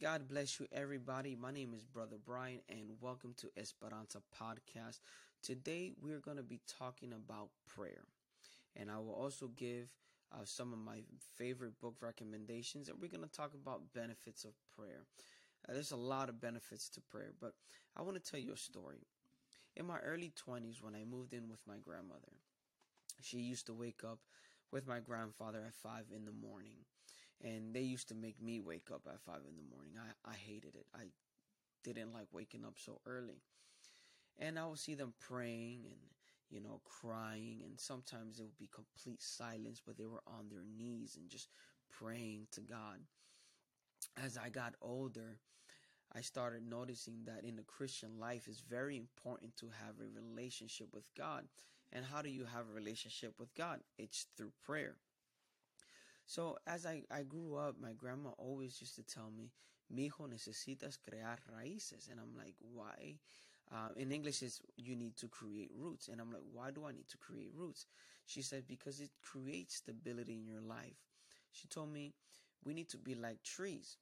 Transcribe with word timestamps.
God 0.00 0.28
bless 0.30 0.58
you, 0.58 0.66
everybody. 0.72 1.36
My 1.36 1.50
name 1.50 1.74
is 1.74 1.84
Brother 1.84 2.16
Brian, 2.24 2.60
and 2.70 2.92
welcome 3.02 3.34
to 3.36 3.50
Esperanza 3.58 4.22
Podcast. 4.34 5.00
Today, 5.42 5.92
we're 6.00 6.20
going 6.20 6.38
to 6.38 6.42
be 6.42 6.62
talking 6.66 7.12
about 7.12 7.50
prayer, 7.68 8.04
and 8.74 8.90
I 8.90 8.96
will 8.96 9.12
also 9.12 9.48
give 9.58 9.90
uh, 10.32 10.38
some 10.44 10.72
of 10.72 10.78
my 10.78 11.02
favorite 11.36 11.78
book 11.82 11.96
recommendations, 12.00 12.88
and 12.88 12.98
we're 12.98 13.10
going 13.10 13.28
to 13.28 13.30
talk 13.30 13.52
about 13.52 13.92
benefits 13.92 14.44
of 14.44 14.52
prayer. 14.74 15.04
Uh, 15.68 15.74
there's 15.74 15.92
a 15.92 15.96
lot 15.96 16.30
of 16.30 16.40
benefits 16.40 16.88
to 16.88 17.02
prayer, 17.02 17.32
but 17.38 17.52
I 17.94 18.00
want 18.00 18.14
to 18.14 18.30
tell 18.30 18.40
you 18.40 18.54
a 18.54 18.56
story. 18.56 19.06
In 19.76 19.84
my 19.84 19.98
early 19.98 20.32
20s, 20.48 20.82
when 20.82 20.94
I 20.94 21.04
moved 21.04 21.34
in 21.34 21.46
with 21.50 21.60
my 21.68 21.76
grandmother, 21.84 22.32
she 23.20 23.36
used 23.36 23.66
to 23.66 23.74
wake 23.74 24.00
up 24.02 24.20
with 24.72 24.88
my 24.88 25.00
grandfather 25.00 25.62
at 25.66 25.74
5 25.74 26.04
in 26.16 26.24
the 26.24 26.32
morning 26.32 26.86
and 27.42 27.74
they 27.74 27.80
used 27.80 28.08
to 28.08 28.14
make 28.14 28.40
me 28.40 28.60
wake 28.60 28.88
up 28.92 29.02
at 29.08 29.20
five 29.20 29.40
in 29.48 29.56
the 29.56 29.74
morning. 29.74 29.94
I, 29.98 30.30
I 30.30 30.34
hated 30.34 30.74
it. 30.74 30.86
I 30.94 31.04
didn't 31.82 32.12
like 32.12 32.26
waking 32.32 32.64
up 32.64 32.74
so 32.76 33.00
early. 33.06 33.42
And 34.38 34.58
I 34.58 34.66
would 34.66 34.78
see 34.78 34.94
them 34.94 35.14
praying 35.18 35.84
and, 35.84 36.00
you 36.50 36.60
know, 36.60 36.80
crying. 36.84 37.60
And 37.64 37.78
sometimes 37.78 38.38
it 38.38 38.42
would 38.42 38.58
be 38.58 38.68
complete 38.72 39.22
silence, 39.22 39.80
but 39.84 39.96
they 39.96 40.06
were 40.06 40.22
on 40.26 40.48
their 40.50 40.64
knees 40.76 41.16
and 41.18 41.28
just 41.28 41.48
praying 41.90 42.46
to 42.52 42.60
God. 42.60 42.98
As 44.22 44.36
I 44.36 44.48
got 44.48 44.74
older, 44.82 45.38
I 46.14 46.20
started 46.22 46.68
noticing 46.68 47.24
that 47.26 47.44
in 47.44 47.56
the 47.56 47.62
Christian 47.62 48.18
life 48.18 48.48
it's 48.48 48.60
very 48.60 48.96
important 48.96 49.56
to 49.58 49.66
have 49.84 49.94
a 50.00 50.20
relationship 50.20 50.88
with 50.92 51.08
God. 51.16 51.44
And 51.92 52.04
how 52.04 52.22
do 52.22 52.28
you 52.28 52.44
have 52.44 52.66
a 52.68 52.74
relationship 52.74 53.34
with 53.38 53.54
God? 53.54 53.80
It's 53.98 54.26
through 54.36 54.52
prayer. 54.64 54.96
So 56.30 56.58
as 56.64 56.86
I, 56.86 57.02
I 57.10 57.24
grew 57.24 57.56
up, 57.56 57.74
my 57.82 57.92
grandma 57.92 58.30
always 58.38 58.80
used 58.80 58.94
to 58.94 59.02
tell 59.02 59.32
me, 59.36 59.50
Mijo, 59.92 60.28
necesitas 60.28 60.96
crear 60.96 61.36
raíces. 61.52 62.08
And 62.08 62.20
I'm 62.20 62.36
like, 62.38 62.54
why? 62.60 63.16
Uh, 63.72 63.88
in 63.96 64.12
English, 64.12 64.40
it's 64.44 64.62
you 64.76 64.94
need 64.94 65.16
to 65.16 65.26
create 65.26 65.72
roots. 65.76 66.06
And 66.06 66.20
I'm 66.20 66.30
like, 66.30 66.46
why 66.52 66.70
do 66.70 66.86
I 66.86 66.92
need 66.92 67.08
to 67.08 67.18
create 67.18 67.50
roots? 67.52 67.86
She 68.26 68.42
said, 68.42 68.68
because 68.68 69.00
it 69.00 69.10
creates 69.20 69.74
stability 69.74 70.34
in 70.34 70.46
your 70.46 70.60
life. 70.60 70.94
She 71.50 71.66
told 71.66 71.92
me, 71.92 72.14
we 72.64 72.74
need 72.74 72.88
to 72.90 72.96
be 72.96 73.16
like 73.16 73.42
trees. 73.42 73.96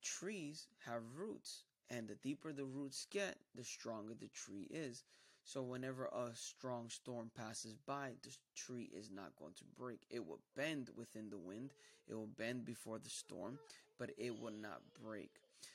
Trees 0.00 0.68
have 0.86 1.02
roots, 1.16 1.64
and 1.90 2.06
the 2.06 2.14
deeper 2.14 2.52
the 2.52 2.64
roots 2.66 3.08
get, 3.10 3.36
the 3.56 3.64
stronger 3.64 4.14
the 4.14 4.28
tree 4.28 4.68
is. 4.70 5.02
So 5.44 5.62
whenever 5.62 6.06
a 6.06 6.30
strong 6.34 6.88
storm 6.88 7.30
passes 7.36 7.76
by, 7.86 8.12
the 8.22 8.30
tree 8.54 8.90
is 8.96 9.10
not 9.10 9.36
going 9.36 9.54
to 9.54 9.64
break. 9.78 10.00
It 10.10 10.26
will 10.26 10.40
bend 10.56 10.90
within 10.96 11.30
the 11.30 11.38
wind. 11.38 11.72
It 12.08 12.14
will 12.14 12.28
bend 12.38 12.64
before 12.64 12.98
the 12.98 13.10
storm, 13.10 13.58
but 13.98 14.10
it 14.18 14.38
will 14.38 14.52
not 14.52 14.80
break. 15.02 15.30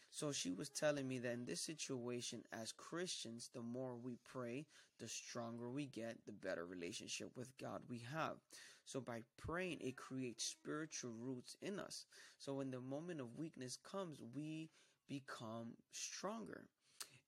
So 0.09 0.31
she 0.31 0.51
was 0.51 0.69
telling 0.69 1.07
me 1.07 1.19
that 1.19 1.33
in 1.33 1.45
this 1.45 1.61
situation, 1.61 2.43
as 2.51 2.71
Christians, 2.71 3.49
the 3.53 3.61
more 3.61 3.95
we 3.95 4.17
pray, 4.25 4.65
the 4.99 5.07
stronger 5.07 5.69
we 5.69 5.85
get, 5.85 6.17
the 6.25 6.31
better 6.31 6.65
relationship 6.65 7.31
with 7.35 7.55
God 7.57 7.81
we 7.89 8.01
have. 8.11 8.37
So 8.85 9.01
by 9.01 9.21
praying, 9.37 9.79
it 9.81 9.97
creates 9.97 10.45
spiritual 10.45 11.11
roots 11.19 11.57
in 11.61 11.77
us. 11.77 12.05
So 12.39 12.53
when 12.53 12.71
the 12.71 12.79
moment 12.79 13.19
of 13.19 13.37
weakness 13.37 13.77
comes, 13.83 14.21
we 14.33 14.69
become 15.07 15.73
stronger. 15.91 16.63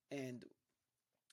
And 0.09 0.45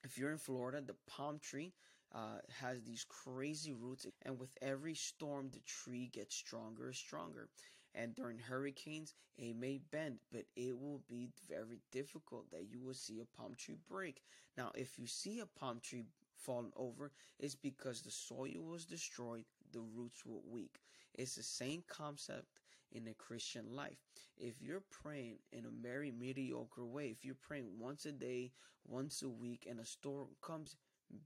if 0.05 0.19
you're 0.19 0.33
in 0.33 0.39
Florida, 0.39 0.81
the 0.81 0.97
palm 1.07 1.39
tree 1.39 1.73
uh, 2.15 2.39
has 2.61 2.83
these 2.83 3.05
crazy 3.09 3.73
roots, 3.73 4.07
and 4.23 4.39
with 4.39 4.57
every 4.63 4.95
storm, 4.95 5.51
the 5.51 5.61
tree 5.61 6.09
gets 6.13 6.35
stronger 6.35 6.87
and 6.87 6.95
stronger. 6.95 7.49
And 7.95 8.15
during 8.15 8.39
hurricanes, 8.39 9.15
it 9.39 9.57
may 9.57 9.81
bend, 9.91 10.19
but 10.31 10.45
it 10.55 10.79
will 10.79 11.03
be 11.09 11.29
very 11.49 11.81
difficult 11.91 12.51
that 12.51 12.67
you 12.71 12.81
will 12.81 12.95
see 12.95 13.21
a 13.21 13.25
palm 13.25 13.55
tree 13.57 13.79
break. 13.89 14.23
Now, 14.57 14.71
if 14.75 14.99
you 14.99 15.07
see 15.07 15.41
a 15.41 15.47
palm 15.47 15.81
tree 15.81 16.05
fallen 16.37 16.73
over, 16.77 17.11
it's 17.39 17.55
because 17.55 18.03
the 18.03 18.11
soil 18.11 18.63
was 18.63 18.85
destroyed, 18.85 19.45
the 19.73 19.81
roots 19.81 20.25
were 20.27 20.41
weak. 20.47 20.81
It's 21.15 21.37
the 21.37 21.43
same 21.43 21.83
concept 21.89 22.47
in 22.97 23.07
a 23.09 23.15
Christian 23.15 23.67
life. 23.75 23.99
If 24.39 24.63
you're 24.63 24.85
praying 24.91 25.37
in 25.53 25.67
a 25.67 25.83
very 25.83 26.11
mediocre 26.11 26.85
way, 26.85 27.09
if 27.09 27.25
you're 27.25 27.37
praying 27.47 27.67
once 27.79 28.07
a 28.07 28.13
day, 28.13 28.53
once 28.87 29.23
a 29.23 29.29
week, 29.29 29.67
and 29.69 29.79
a 29.81 29.85
storm 29.85 30.29
comes, 30.41 30.77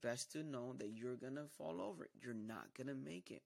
best 0.02 0.32
to 0.32 0.42
know 0.42 0.74
that 0.78 0.90
you're 0.90 1.16
gonna 1.16 1.46
fall 1.56 1.80
over. 1.80 2.08
You're 2.20 2.34
not 2.34 2.74
gonna 2.76 2.94
make 2.94 3.30
it. 3.30 3.42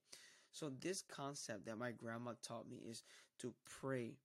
So 0.51 0.71
this 0.79 1.01
concept 1.01 1.65
that 1.65 1.77
my 1.77 1.91
grandma 1.91 2.33
taught 2.41 2.69
me 2.69 2.77
is 2.77 3.03
to 3.39 3.53
pray 3.65 4.15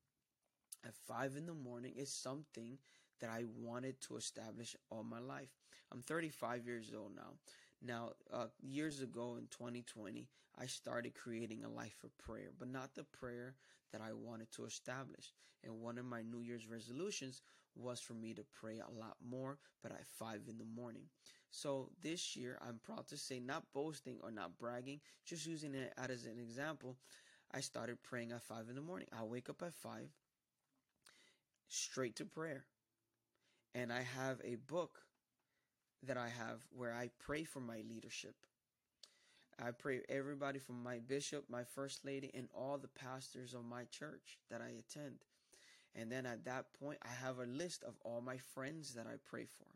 at 0.87 0.95
five 0.95 1.37
in 1.37 1.47
the 1.47 1.55
morning 1.55 1.93
is 1.97 2.11
something 2.13 2.79
that 3.21 3.31
I 3.31 3.45
wanted 3.59 4.01
to 4.03 4.17
establish 4.17 4.77
all 4.91 5.03
my 5.03 5.19
life. 5.19 5.51
I'm 5.93 6.03
35 6.03 6.67
years 6.67 6.93
old 6.97 7.15
now. 7.15 7.35
Now, 7.83 8.11
uh, 8.33 8.47
years 8.61 9.01
ago 9.03 9.37
in 9.39 9.47
2020, 9.49 10.29
I 10.59 10.67
started 10.67 11.15
creating 11.15 11.65
a 11.65 11.69
life 11.69 11.97
of 12.05 12.17
prayer, 12.19 12.51
but 12.59 12.69
not 12.69 12.95
the 12.95 13.05
prayer 13.05 13.55
that 13.93 14.01
I 14.01 14.13
wanted 14.13 14.51
to 14.53 14.65
establish. 14.65 15.33
And 15.65 15.81
one 15.81 15.99
of 15.99 16.05
my 16.05 16.23
New 16.23 16.41
Year's 16.41 16.69
resolutions 16.69 17.43
was 17.77 18.01
for 18.01 18.15
me 18.15 18.35
to 18.35 18.45
pray 18.61 18.79
a 18.79 18.99
lot 18.99 19.17
more, 19.25 19.59
but 19.83 19.93
at 19.93 20.07
five 20.07 20.43
in 20.49 20.59
the 20.59 20.65
morning. 20.65 21.05
So 21.51 21.91
this 22.03 22.37
year, 22.37 22.59
I'm 22.67 22.81
proud 22.83 23.09
to 23.09 23.17
say, 23.17 23.41
not 23.41 23.65
boasting 23.73 24.19
or 24.23 24.31
not 24.31 24.59
bragging, 24.59 25.01
just 25.25 25.47
using 25.47 25.75
it 25.75 25.93
as 25.97 26.25
an 26.25 26.39
example, 26.39 26.97
I 27.53 27.61
started 27.61 28.03
praying 28.03 28.33
at 28.33 28.43
five 28.43 28.69
in 28.69 28.77
the 28.77 28.81
morning. 28.81 29.09
I 29.19 29.25
wake 29.25 29.51
up 29.51 29.63
at 29.63 29.75
five, 29.75 30.09
straight 31.69 32.17
to 32.17 32.25
prayer. 32.25 32.65
And 33.75 33.93
I 33.93 34.03
have 34.03 34.41
a 34.45 34.57
book 34.57 35.01
that 36.07 36.17
I 36.17 36.29
have 36.29 36.61
where 36.71 36.93
I 36.93 37.11
pray 37.19 37.45
for 37.45 37.61
my 37.61 37.83
leadership. 37.89 38.35
I 39.63 39.73
pray 39.73 40.01
everybody 40.09 40.59
from 40.59 40.83
my 40.83 40.99
bishop, 40.99 41.45
my 41.51 41.65
first 41.65 42.05
lady, 42.05 42.31
and 42.35 42.49
all 42.55 42.79
the 42.79 42.89
pastors 42.89 43.53
of 43.53 43.65
my 43.65 43.85
church 43.85 44.39
that 44.51 44.63
I 44.63 44.69
attend. 44.69 45.17
And 45.95 46.11
then 46.11 46.25
at 46.25 46.45
that 46.45 46.73
point, 46.79 46.99
I 47.03 47.27
have 47.27 47.39
a 47.39 47.45
list 47.45 47.83
of 47.83 47.95
all 48.03 48.23
my 48.23 48.39
friends 48.55 48.95
that 48.95 49.07
I 49.07 49.17
pray 49.29 49.45
for. 49.45 49.67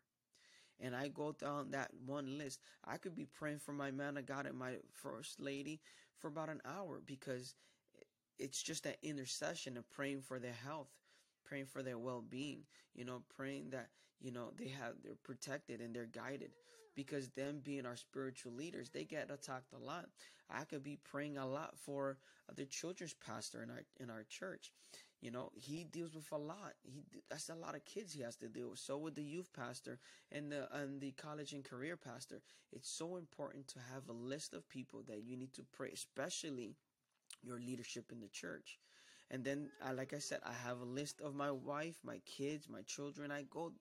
And 0.80 0.96
I 0.96 1.08
go 1.08 1.32
down 1.32 1.72
that 1.72 1.90
one 2.06 2.38
list. 2.38 2.60
I 2.84 2.96
could 2.96 3.14
be 3.14 3.26
praying 3.26 3.58
for 3.58 3.72
my 3.72 3.90
man 3.90 4.16
of 4.16 4.26
God 4.26 4.46
and 4.46 4.58
my 4.58 4.76
first 4.92 5.40
lady 5.40 5.80
for 6.18 6.28
about 6.28 6.48
an 6.48 6.62
hour 6.64 7.00
because 7.04 7.54
it's 8.38 8.62
just 8.62 8.84
that 8.84 8.98
intercession 9.02 9.76
of 9.76 9.90
praying 9.90 10.22
for 10.22 10.38
their 10.38 10.56
health, 10.64 10.88
praying 11.44 11.66
for 11.66 11.82
their 11.82 11.98
well-being, 11.98 12.62
you 12.94 13.04
know, 13.04 13.22
praying 13.36 13.70
that, 13.70 13.88
you 14.20 14.32
know, 14.32 14.50
they 14.58 14.68
have, 14.68 14.94
they're 15.04 15.14
protected 15.22 15.80
and 15.80 15.94
they're 15.94 16.06
guided 16.06 16.50
because 16.94 17.28
them 17.30 17.60
being 17.62 17.86
our 17.86 17.96
spiritual 17.96 18.52
leaders, 18.52 18.90
they 18.90 19.04
get 19.04 19.30
attacked 19.30 19.72
a 19.72 19.78
lot. 19.78 20.06
I 20.50 20.64
could 20.64 20.82
be 20.82 20.98
praying 21.04 21.38
a 21.38 21.46
lot 21.46 21.76
for 21.78 22.18
the 22.54 22.66
children's 22.66 23.14
pastor 23.14 23.62
in 23.62 23.70
our, 23.70 23.82
in 24.00 24.10
our 24.10 24.24
church. 24.28 24.72
You 25.20 25.30
know, 25.30 25.50
he 25.54 25.84
deals 25.84 26.14
with 26.14 26.30
a 26.32 26.36
lot. 26.36 26.74
He 26.82 27.02
that's 27.30 27.48
a 27.48 27.54
lot 27.54 27.74
of 27.74 27.84
kids 27.86 28.12
he 28.12 28.20
has 28.22 28.36
to 28.36 28.48
deal 28.48 28.68
with. 28.70 28.78
So 28.78 28.98
with 28.98 29.14
the 29.14 29.22
youth 29.22 29.50
pastor 29.54 29.98
and 30.30 30.52
the 30.52 30.68
and 30.76 31.00
the 31.00 31.12
college 31.12 31.54
and 31.54 31.64
career 31.64 31.96
pastor, 31.96 32.42
it's 32.72 32.90
so 32.90 33.16
important 33.16 33.66
to 33.68 33.78
have 33.94 34.08
a 34.10 34.12
list 34.12 34.52
of 34.52 34.68
people 34.68 35.02
that 35.08 35.22
you 35.24 35.38
need 35.38 35.54
to 35.54 35.64
pray, 35.72 35.90
especially 35.94 36.76
your 37.42 37.58
leadership 37.58 38.12
in 38.12 38.20
the 38.20 38.28
church. 38.28 38.78
And 39.30 39.44
then, 39.44 39.70
uh, 39.82 39.94
like 39.94 40.12
I 40.12 40.18
said, 40.18 40.40
I 40.44 40.52
have 40.52 40.80
a 40.80 40.84
list 40.84 41.20
of 41.22 41.34
my 41.34 41.50
wife, 41.50 41.96
my 42.04 42.20
kids, 42.26 42.68
my 42.68 42.82
children. 42.82 43.30
I 43.30 43.42
go 43.50 43.72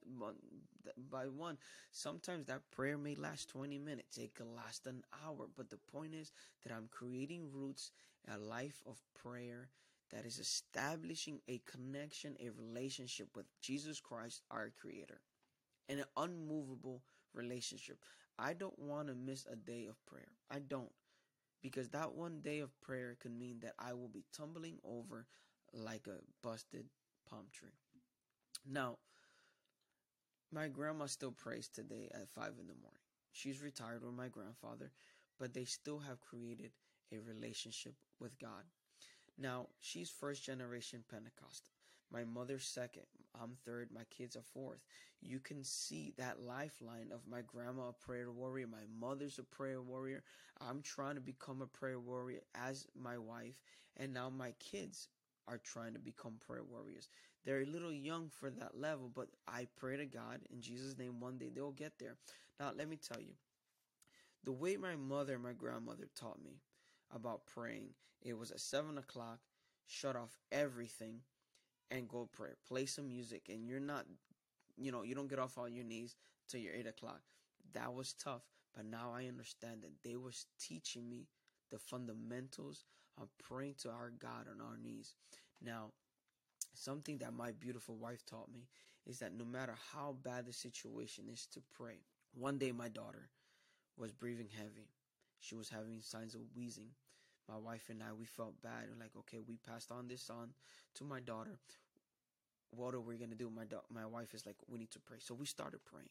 by 1.09 1.27
one. 1.27 1.57
Sometimes 1.91 2.47
that 2.47 2.69
prayer 2.71 2.97
may 2.97 3.15
last 3.15 3.49
20 3.49 3.77
minutes. 3.79 4.17
It 4.17 4.33
could 4.35 4.47
last 4.47 4.87
an 4.87 5.03
hour. 5.25 5.47
But 5.55 5.69
the 5.69 5.79
point 5.91 6.13
is 6.13 6.31
that 6.63 6.73
I'm 6.73 6.87
creating 6.91 7.51
roots, 7.51 7.91
a 8.33 8.37
life 8.37 8.81
of 8.85 9.01
prayer 9.13 9.69
that 10.11 10.25
is 10.25 10.39
establishing 10.39 11.39
a 11.47 11.61
connection, 11.65 12.35
a 12.39 12.49
relationship 12.51 13.29
with 13.35 13.45
Jesus 13.61 13.99
Christ, 13.99 14.41
our 14.51 14.71
Creator, 14.79 15.21
and 15.89 15.99
an 15.99 16.05
unmovable 16.17 17.01
relationship. 17.33 17.97
I 18.37 18.53
don't 18.53 18.77
want 18.77 19.07
to 19.07 19.15
miss 19.15 19.45
a 19.51 19.55
day 19.55 19.87
of 19.89 20.03
prayer. 20.05 20.31
I 20.51 20.59
don't. 20.59 20.91
Because 21.61 21.89
that 21.89 22.13
one 22.13 22.41
day 22.41 22.59
of 22.59 22.79
prayer 22.81 23.15
can 23.19 23.37
mean 23.39 23.59
that 23.61 23.73
I 23.79 23.93
will 23.93 24.09
be 24.09 24.25
tumbling 24.35 24.77
over 24.83 25.25
like 25.73 26.07
a 26.07 26.19
busted 26.45 26.85
palm 27.29 27.45
tree. 27.51 27.77
Now, 28.69 28.97
my 30.53 30.67
grandma 30.67 31.07
still 31.07 31.31
prays 31.31 31.67
today 31.67 32.09
at 32.13 32.29
5 32.29 32.45
in 32.59 32.67
the 32.67 32.73
morning. 32.81 33.01
She's 33.31 33.63
retired 33.63 34.03
with 34.03 34.13
my 34.13 34.27
grandfather, 34.27 34.91
but 35.39 35.53
they 35.53 35.65
still 35.65 35.99
have 35.99 36.21
created 36.21 36.71
a 37.11 37.17
relationship 37.19 37.95
with 38.19 38.37
God. 38.39 38.63
Now, 39.37 39.67
she's 39.79 40.09
first 40.09 40.45
generation 40.45 41.03
Pentecostal. 41.09 41.73
My 42.11 42.23
mother's 42.23 42.65
second. 42.65 43.03
I'm 43.41 43.57
third. 43.65 43.89
My 43.91 44.03
kids 44.15 44.35
are 44.35 44.43
fourth. 44.53 44.85
You 45.19 45.39
can 45.39 45.63
see 45.63 46.13
that 46.17 46.43
lifeline 46.43 47.11
of 47.11 47.21
my 47.27 47.41
grandma, 47.41 47.89
a 47.89 47.93
prayer 47.93 48.29
warrior. 48.29 48.67
My 48.67 48.85
mother's 48.99 49.39
a 49.39 49.43
prayer 49.43 49.81
warrior. 49.81 50.21
I'm 50.61 50.83
trying 50.83 51.15
to 51.15 51.21
become 51.21 51.63
a 51.63 51.67
prayer 51.67 51.99
warrior 51.99 52.41
as 52.53 52.85
my 52.95 53.17
wife. 53.17 53.59
And 53.97 54.13
now 54.13 54.29
my 54.29 54.53
kids 54.59 55.07
are 55.47 55.57
trying 55.57 55.93
to 55.93 55.99
become 55.99 56.33
prayer 56.45 56.63
warriors. 56.63 57.09
They're 57.45 57.61
a 57.61 57.65
little 57.65 57.91
young 57.91 58.29
for 58.29 58.49
that 58.49 58.79
level, 58.79 59.11
but 59.13 59.27
I 59.47 59.67
pray 59.77 59.97
to 59.97 60.05
God 60.05 60.39
in 60.49 60.61
Jesus' 60.61 60.97
name 60.97 61.19
one 61.19 61.37
day 61.37 61.49
they'll 61.53 61.71
get 61.71 61.99
there. 61.99 62.15
Now, 62.59 62.71
let 62.75 62.87
me 62.87 62.97
tell 62.97 63.21
you 63.21 63.33
the 64.43 64.51
way 64.51 64.77
my 64.77 64.95
mother 64.95 65.39
my 65.39 65.53
grandmother 65.53 66.07
taught 66.15 66.43
me 66.43 66.61
about 67.13 67.45
praying, 67.45 67.89
it 68.21 68.37
was 68.37 68.51
at 68.51 68.59
7 68.59 68.97
o'clock, 68.97 69.39
shut 69.85 70.15
off 70.15 70.37
everything 70.51 71.19
and 71.91 72.07
go 72.07 72.29
pray. 72.31 72.49
Play 72.67 72.85
some 72.85 73.07
music, 73.07 73.49
and 73.49 73.67
you're 73.67 73.79
not, 73.79 74.05
you 74.77 74.91
know, 74.91 75.03
you 75.03 75.15
don't 75.15 75.29
get 75.29 75.39
off 75.39 75.57
on 75.57 75.73
your 75.73 75.85
knees 75.85 76.15
till 76.49 76.59
you're 76.59 76.73
8 76.73 76.87
o'clock. 76.87 77.21
That 77.73 77.93
was 77.93 78.13
tough, 78.13 78.43
but 78.75 78.85
now 78.85 79.11
I 79.15 79.27
understand 79.27 79.83
that 79.83 80.03
they 80.03 80.15
was 80.15 80.45
teaching 80.59 81.09
me 81.09 81.27
the 81.71 81.79
fundamentals 81.79 82.85
of 83.19 83.29
praying 83.37 83.75
to 83.79 83.89
our 83.89 84.11
God 84.17 84.47
on 84.49 84.61
our 84.61 84.77
knees. 84.77 85.15
Now, 85.61 85.91
something 86.73 87.17
that 87.19 87.33
my 87.33 87.51
beautiful 87.51 87.95
wife 87.95 88.25
taught 88.25 88.51
me 88.53 88.67
is 89.05 89.19
that 89.19 89.33
no 89.33 89.45
matter 89.45 89.75
how 89.93 90.15
bad 90.23 90.45
the 90.45 90.53
situation 90.53 91.25
is 91.31 91.45
to 91.47 91.61
pray. 91.73 91.99
One 92.33 92.57
day 92.57 92.71
my 92.71 92.89
daughter 92.89 93.29
was 93.97 94.11
breathing 94.13 94.49
heavy. 94.57 94.89
She 95.39 95.55
was 95.55 95.69
having 95.69 96.01
signs 96.01 96.35
of 96.35 96.41
wheezing. 96.55 96.91
My 97.49 97.57
wife 97.57 97.89
and 97.89 98.01
I, 98.03 98.13
we 98.13 98.25
felt 98.25 98.61
bad. 98.61 98.85
We're 98.89 98.99
like, 99.01 99.15
okay, 99.19 99.39
we 99.47 99.57
passed 99.57 99.91
on 99.91 100.07
this 100.07 100.29
on 100.29 100.49
to 100.95 101.03
my 101.03 101.19
daughter. 101.19 101.59
What 102.71 102.93
are 102.95 102.99
we 102.99 103.17
gonna 103.17 103.35
do? 103.35 103.49
My 103.49 103.65
do- 103.65 103.85
my 103.89 104.05
wife 104.05 104.33
is 104.33 104.45
like, 104.45 104.55
we 104.67 104.77
need 104.79 104.91
to 104.91 104.99
pray. 104.99 105.19
So 105.19 105.33
we 105.33 105.45
started 105.45 105.85
praying. 105.85 106.09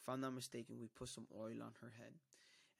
If 0.00 0.08
I'm 0.08 0.20
not 0.20 0.34
mistaken, 0.34 0.78
we 0.80 0.88
put 0.88 1.08
some 1.10 1.26
oil 1.36 1.62
on 1.62 1.74
her 1.82 1.92
head 1.98 2.14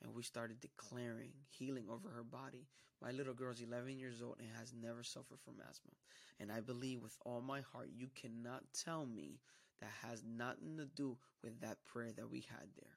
and 0.02 0.14
we 0.14 0.22
started 0.22 0.60
declaring 0.60 1.32
healing 1.48 1.87
over 1.90 2.08
her 2.08 2.25
body. 2.25 2.66
My 3.02 3.10
little 3.10 3.34
girl's 3.34 3.60
11 3.60 3.98
years 3.98 4.22
old 4.22 4.37
and 4.38 4.48
has 4.58 4.72
never 4.72 5.02
suffered 5.02 5.40
from 5.44 5.54
asthma. 5.69 5.93
And 6.40 6.50
I 6.50 6.60
believe 6.60 7.02
with 7.02 7.16
all 7.25 7.40
my 7.40 7.60
heart, 7.72 7.90
you 7.94 8.08
cannot 8.14 8.64
tell 8.72 9.06
me 9.06 9.40
that 9.81 9.90
has 10.02 10.22
nothing 10.25 10.76
to 10.78 10.87
do 10.87 11.16
with 11.43 11.60
that 11.60 11.84
prayer 11.84 12.12
that 12.16 12.31
we 12.31 12.40
had 12.40 12.69
there. 12.76 12.96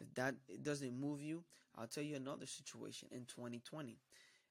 If 0.00 0.14
that 0.14 0.34
doesn't 0.62 0.98
move 0.98 1.20
you, 1.20 1.42
I'll 1.76 1.88
tell 1.88 2.04
you 2.04 2.16
another 2.16 2.46
situation 2.46 3.08
in 3.10 3.24
2020. 3.26 3.98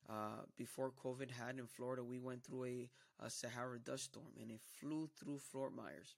Uh, 0.09 0.13
before 0.57 0.91
COVID 1.03 1.31
had 1.31 1.57
in 1.57 1.67
Florida, 1.67 2.03
we 2.03 2.19
went 2.19 2.43
through 2.43 2.65
a, 2.65 2.89
a 3.19 3.29
Sahara 3.29 3.79
dust 3.79 4.05
storm 4.05 4.27
and 4.41 4.51
it 4.51 4.61
flew 4.79 5.09
through 5.19 5.39
Fort 5.39 5.75
Myers. 5.75 6.15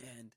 And 0.00 0.30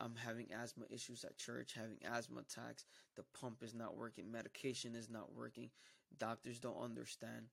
I'm 0.00 0.14
having 0.16 0.46
asthma 0.52 0.84
issues 0.90 1.24
at 1.24 1.36
church, 1.36 1.74
having 1.74 1.98
asthma 2.04 2.40
attacks. 2.40 2.84
The 3.16 3.24
pump 3.38 3.62
is 3.62 3.74
not 3.74 3.96
working, 3.96 4.30
medication 4.30 4.94
is 4.94 5.08
not 5.08 5.32
working. 5.34 5.70
Doctors 6.18 6.58
don't 6.58 6.80
understand. 6.80 7.46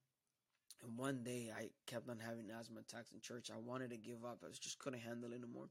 And 0.84 0.98
one 0.98 1.24
day 1.24 1.52
I 1.56 1.70
kept 1.86 2.10
on 2.10 2.20
having 2.20 2.50
asthma 2.50 2.80
attacks 2.80 3.12
in 3.12 3.22
church. 3.22 3.50
I 3.54 3.58
wanted 3.58 3.92
to 3.92 3.98
give 3.98 4.26
up. 4.26 4.40
I 4.44 4.48
just 4.60 4.80
couldn't 4.80 5.00
handle 5.02 5.32
it 5.32 5.36
anymore. 5.36 5.70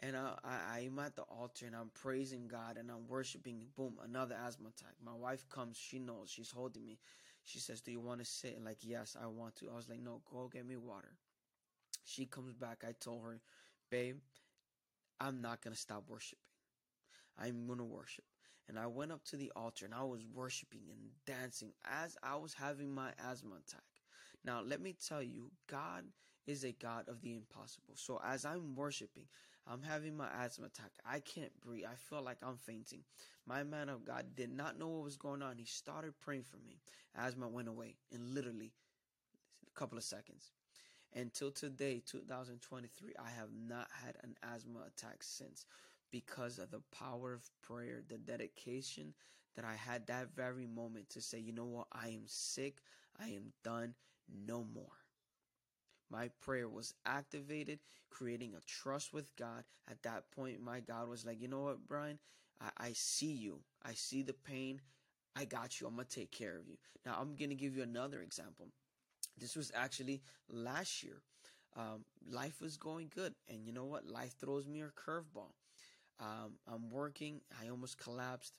And 0.00 0.16
I, 0.16 0.34
I, 0.44 0.80
I'm 0.80 0.98
at 0.98 1.14
the 1.16 1.22
altar 1.22 1.66
and 1.66 1.76
I'm 1.76 1.90
praising 1.94 2.48
God 2.48 2.76
and 2.76 2.90
I'm 2.90 3.06
worshiping. 3.08 3.66
Boom, 3.76 3.98
another 4.02 4.34
asthma 4.34 4.70
attack. 4.70 4.94
My 5.04 5.14
wife 5.14 5.48
comes. 5.48 5.76
She 5.76 5.98
knows. 5.98 6.30
She's 6.30 6.50
holding 6.50 6.84
me. 6.84 6.98
She 7.44 7.58
says, 7.58 7.80
Do 7.80 7.92
you 7.92 8.00
want 8.00 8.20
to 8.20 8.24
sit? 8.24 8.56
And 8.56 8.64
like, 8.64 8.78
yes, 8.82 9.16
I 9.20 9.26
want 9.26 9.56
to. 9.56 9.68
I 9.70 9.76
was 9.76 9.88
like, 9.88 10.00
No, 10.00 10.20
go 10.30 10.48
get 10.52 10.66
me 10.66 10.76
water. 10.76 11.12
She 12.04 12.26
comes 12.26 12.54
back. 12.54 12.84
I 12.86 12.92
told 13.00 13.22
her, 13.22 13.40
Babe, 13.90 14.16
I'm 15.22 15.40
not 15.40 15.62
going 15.62 15.72
to 15.72 15.80
stop 15.80 16.04
worshiping. 16.08 16.38
I'm 17.38 17.66
going 17.66 17.78
to 17.78 17.84
worship. 17.84 18.24
And 18.68 18.78
I 18.78 18.86
went 18.86 19.12
up 19.12 19.24
to 19.26 19.36
the 19.36 19.52
altar 19.54 19.84
and 19.84 19.94
I 19.94 20.02
was 20.02 20.24
worshiping 20.34 20.82
and 20.90 20.98
dancing 21.26 21.72
as 21.84 22.16
I 22.22 22.36
was 22.36 22.54
having 22.54 22.92
my 22.92 23.10
asthma 23.30 23.56
attack. 23.56 23.82
Now, 24.44 24.62
let 24.64 24.80
me 24.80 24.96
tell 25.06 25.22
you, 25.22 25.50
God 25.68 26.04
is 26.46 26.64
a 26.64 26.72
God 26.72 27.08
of 27.08 27.20
the 27.22 27.34
impossible. 27.34 27.94
So 27.94 28.20
as 28.24 28.44
I'm 28.44 28.74
worshiping, 28.74 29.26
I'm 29.66 29.82
having 29.82 30.16
my 30.16 30.26
asthma 30.42 30.66
attack. 30.66 30.90
I 31.08 31.20
can't 31.20 31.52
breathe. 31.60 31.84
I 31.84 31.94
feel 31.94 32.22
like 32.22 32.38
I'm 32.42 32.56
fainting. 32.56 33.04
My 33.46 33.62
man 33.62 33.88
of 33.88 34.04
God 34.04 34.26
did 34.34 34.50
not 34.50 34.78
know 34.78 34.88
what 34.88 35.04
was 35.04 35.16
going 35.16 35.42
on. 35.42 35.56
He 35.56 35.66
started 35.66 36.14
praying 36.20 36.44
for 36.44 36.56
me. 36.66 36.80
Asthma 37.16 37.48
went 37.48 37.68
away 37.68 37.94
in 38.10 38.34
literally 38.34 38.72
a 39.68 39.78
couple 39.78 39.98
of 39.98 40.04
seconds. 40.04 40.50
Until 41.14 41.50
today, 41.50 42.02
2023, 42.06 43.12
I 43.18 43.30
have 43.30 43.50
not 43.68 43.88
had 44.04 44.16
an 44.22 44.34
asthma 44.42 44.80
attack 44.86 45.22
since 45.22 45.66
because 46.10 46.58
of 46.58 46.70
the 46.70 46.82
power 46.90 47.34
of 47.34 47.50
prayer, 47.62 48.02
the 48.08 48.18
dedication 48.18 49.12
that 49.56 49.64
I 49.64 49.74
had 49.74 50.06
that 50.06 50.34
very 50.34 50.66
moment 50.66 51.10
to 51.10 51.20
say, 51.20 51.38
you 51.38 51.52
know 51.52 51.66
what, 51.66 51.86
I 51.92 52.08
am 52.08 52.24
sick, 52.26 52.78
I 53.20 53.28
am 53.28 53.52
done, 53.62 53.94
no 54.46 54.64
more. 54.64 54.96
My 56.10 56.28
prayer 56.40 56.68
was 56.68 56.94
activated, 57.06 57.80
creating 58.10 58.54
a 58.54 58.60
trust 58.66 59.12
with 59.12 59.34
God. 59.36 59.64
At 59.90 60.02
that 60.02 60.30
point, 60.30 60.62
my 60.62 60.80
God 60.80 61.08
was 61.08 61.24
like, 61.26 61.40
you 61.40 61.48
know 61.48 61.62
what, 61.62 61.86
Brian, 61.88 62.18
I, 62.60 62.70
I 62.78 62.92
see 62.92 63.32
you, 63.32 63.60
I 63.82 63.92
see 63.94 64.22
the 64.22 64.34
pain, 64.34 64.80
I 65.36 65.44
got 65.44 65.80
you, 65.80 65.86
I'm 65.86 65.94
gonna 65.96 66.04
take 66.08 66.30
care 66.30 66.58
of 66.58 66.68
you. 66.68 66.76
Now, 67.04 67.16
I'm 67.20 67.34
gonna 67.36 67.54
give 67.54 67.76
you 67.76 67.82
another 67.82 68.20
example. 68.22 68.68
This 69.38 69.56
was 69.56 69.72
actually 69.74 70.22
last 70.48 71.02
year. 71.02 71.22
Um, 71.76 72.04
life 72.30 72.60
was 72.60 72.76
going 72.76 73.10
good, 73.14 73.34
and 73.48 73.64
you 73.66 73.72
know 73.72 73.86
what? 73.86 74.06
Life 74.06 74.34
throws 74.38 74.66
me 74.66 74.82
a 74.82 74.88
curveball. 74.88 75.52
Um, 76.20 76.54
I'm 76.70 76.90
working. 76.90 77.40
I 77.62 77.70
almost 77.70 77.98
collapsed. 77.98 78.58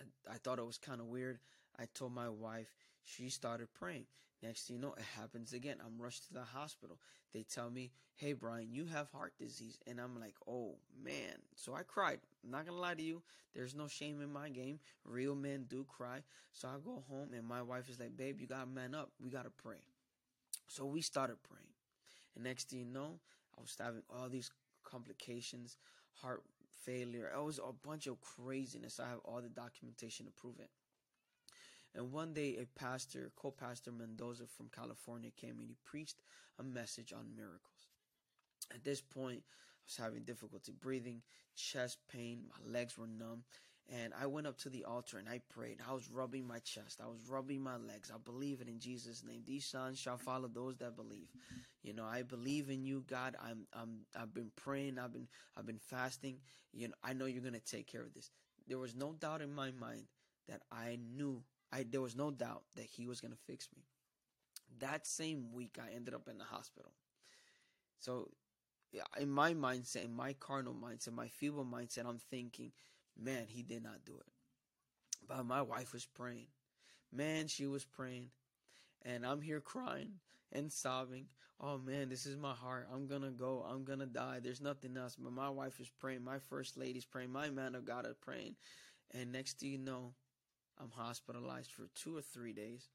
I, 0.00 0.34
I 0.34 0.36
thought 0.38 0.58
it 0.58 0.66
was 0.66 0.78
kind 0.78 1.00
of 1.00 1.06
weird. 1.06 1.38
I 1.78 1.84
told 1.94 2.12
my 2.12 2.28
wife. 2.28 2.74
She 3.04 3.28
started 3.28 3.68
praying. 3.72 4.06
Next 4.42 4.66
thing 4.66 4.76
you 4.76 4.82
know, 4.82 4.94
it 4.94 5.04
happens 5.18 5.52
again. 5.52 5.78
I'm 5.84 6.00
rushed 6.00 6.28
to 6.28 6.34
the 6.34 6.44
hospital. 6.44 6.98
They 7.32 7.42
tell 7.42 7.70
me, 7.70 7.92
"Hey, 8.14 8.32
Brian, 8.34 8.70
you 8.70 8.84
have 8.86 9.10
heart 9.10 9.34
disease," 9.38 9.78
and 9.86 10.00
I'm 10.00 10.18
like, 10.20 10.36
"Oh 10.46 10.78
man!" 10.94 11.40
So 11.54 11.74
I 11.74 11.82
cried. 11.82 12.20
I'm 12.44 12.50
not 12.50 12.66
gonna 12.66 12.78
lie 12.78 12.94
to 12.94 13.02
you. 13.02 13.22
There's 13.54 13.74
no 13.74 13.88
shame 13.88 14.20
in 14.20 14.32
my 14.32 14.48
game. 14.50 14.80
Real 15.04 15.34
men 15.34 15.64
do 15.64 15.84
cry. 15.84 16.22
So 16.52 16.68
I 16.68 16.78
go 16.78 17.00
home, 17.08 17.32
and 17.32 17.46
my 17.46 17.62
wife 17.62 17.88
is 17.88 17.98
like, 17.98 18.16
"Babe, 18.16 18.40
you 18.40 18.46
gotta 18.46 18.66
man 18.66 18.94
up. 18.94 19.10
We 19.18 19.30
gotta 19.30 19.50
pray." 19.50 19.82
So 20.68 20.86
we 20.86 21.00
started 21.02 21.42
praying, 21.42 21.74
and 22.34 22.44
next 22.44 22.70
thing 22.70 22.80
you 22.80 22.84
know, 22.86 23.20
I 23.58 23.60
was 23.62 23.76
having 23.78 24.02
all 24.10 24.28
these 24.28 24.50
complications, 24.84 25.78
heart 26.12 26.44
failure. 26.84 27.30
It 27.34 27.42
was 27.42 27.58
a 27.58 27.72
bunch 27.72 28.06
of 28.06 28.20
craziness. 28.20 29.00
I 29.00 29.08
have 29.08 29.20
all 29.20 29.42
the 29.42 29.48
documentation 29.48 30.26
to 30.26 30.32
prove 30.32 30.60
it. 30.60 30.70
And 31.94 32.12
one 32.12 32.34
day, 32.34 32.58
a 32.60 32.78
pastor, 32.78 33.30
co 33.36 33.50
pastor 33.50 33.92
Mendoza 33.92 34.44
from 34.46 34.68
California, 34.74 35.30
came 35.36 35.58
and 35.58 35.68
he 35.68 35.76
preached 35.84 36.16
a 36.58 36.62
message 36.62 37.12
on 37.12 37.34
miracles. 37.36 37.88
At 38.74 38.84
this 38.84 39.00
point, 39.00 39.42
I 39.46 39.82
was 39.86 39.96
having 39.96 40.24
difficulty 40.24 40.72
breathing, 40.72 41.22
chest 41.54 41.98
pain, 42.12 42.44
my 42.50 42.72
legs 42.72 42.98
were 42.98 43.06
numb. 43.06 43.44
And 43.88 44.12
I 44.20 44.26
went 44.26 44.48
up 44.48 44.58
to 44.58 44.68
the 44.68 44.84
altar 44.84 45.18
and 45.18 45.28
I 45.28 45.40
prayed. 45.48 45.78
I 45.88 45.92
was 45.92 46.10
rubbing 46.10 46.44
my 46.46 46.58
chest. 46.58 47.00
I 47.00 47.06
was 47.06 47.20
rubbing 47.28 47.62
my 47.62 47.76
legs. 47.76 48.10
I 48.12 48.18
believe 48.18 48.60
it 48.60 48.66
in 48.66 48.80
Jesus' 48.80 49.22
name. 49.24 49.42
These 49.46 49.64
signs 49.64 50.00
shall 50.00 50.16
follow 50.16 50.48
those 50.48 50.76
that 50.78 50.96
believe. 50.96 51.28
You 51.84 51.92
know, 51.92 52.04
I 52.04 52.22
believe 52.22 52.68
in 52.68 52.84
you, 52.84 53.04
God. 53.08 53.36
I'm, 53.40 53.64
I'm, 53.72 54.00
I've 54.18 54.34
been 54.34 54.50
praying. 54.56 54.98
I've 54.98 55.12
been, 55.12 55.28
I've 55.56 55.66
been 55.66 55.78
fasting. 55.78 56.38
You 56.72 56.88
know, 56.88 56.94
I 57.04 57.12
know 57.12 57.26
you're 57.26 57.44
gonna 57.44 57.60
take 57.60 57.86
care 57.86 58.02
of 58.02 58.12
this. 58.12 58.30
There 58.66 58.78
was 58.78 58.96
no 58.96 59.12
doubt 59.12 59.40
in 59.40 59.54
my 59.54 59.70
mind 59.70 60.06
that 60.48 60.62
I 60.72 60.98
knew. 61.16 61.42
I 61.72 61.84
there 61.88 62.00
was 62.00 62.16
no 62.16 62.30
doubt 62.30 62.62
that 62.76 62.86
He 62.86 63.06
was 63.06 63.20
gonna 63.20 63.36
fix 63.46 63.68
me. 63.76 63.82
That 64.80 65.06
same 65.06 65.52
week, 65.52 65.78
I 65.80 65.94
ended 65.94 66.14
up 66.14 66.28
in 66.28 66.38
the 66.38 66.44
hospital. 66.44 66.92
So, 67.98 68.30
in 69.18 69.30
my 69.30 69.54
mindset, 69.54 70.04
in 70.04 70.14
my 70.14 70.34
carnal 70.34 70.74
mindset, 70.74 71.12
my 71.12 71.28
feeble 71.28 71.64
mindset, 71.64 72.06
I'm 72.06 72.18
thinking 72.30 72.72
Man, 73.18 73.46
he 73.48 73.62
did 73.62 73.82
not 73.82 74.04
do 74.04 74.12
it. 74.18 74.26
But 75.26 75.44
my 75.46 75.62
wife 75.62 75.92
was 75.92 76.06
praying. 76.06 76.48
Man, 77.12 77.48
she 77.48 77.66
was 77.66 77.84
praying. 77.84 78.30
And 79.04 79.24
I'm 79.26 79.40
here 79.40 79.60
crying 79.60 80.14
and 80.52 80.72
sobbing. 80.72 81.26
Oh 81.60 81.78
man, 81.78 82.08
this 82.08 82.26
is 82.26 82.36
my 82.36 82.52
heart. 82.52 82.88
I'm 82.92 83.06
gonna 83.06 83.30
go. 83.30 83.64
I'm 83.68 83.84
gonna 83.84 84.06
die. 84.06 84.40
There's 84.42 84.60
nothing 84.60 84.96
else. 84.96 85.16
But 85.16 85.32
my 85.32 85.48
wife 85.48 85.80
is 85.80 85.90
praying. 85.98 86.24
My 86.24 86.38
first 86.38 86.76
lady's 86.76 87.06
praying. 87.06 87.32
My 87.32 87.48
man 87.50 87.74
of 87.74 87.84
God 87.86 88.06
is 88.06 88.16
praying. 88.20 88.56
And 89.12 89.32
next 89.32 89.60
thing 89.60 89.70
you 89.70 89.78
know, 89.78 90.12
I'm 90.80 90.90
hospitalized 90.90 91.70
for 91.72 91.88
two 91.94 92.16
or 92.16 92.22
three 92.22 92.52
days. 92.52 92.88